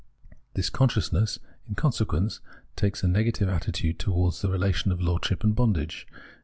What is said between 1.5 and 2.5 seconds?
in consequence